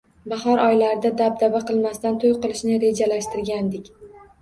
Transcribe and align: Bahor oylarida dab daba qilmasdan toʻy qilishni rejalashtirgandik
Bahor 0.31 0.61
oylarida 0.63 1.11
dab 1.19 1.37
daba 1.45 1.63
qilmasdan 1.69 2.19
toʻy 2.25 2.35
qilishni 2.49 2.83
rejalashtirgandik 2.89 3.97